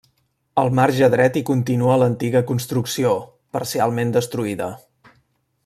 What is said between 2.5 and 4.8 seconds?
construcció, parcialment destruïda.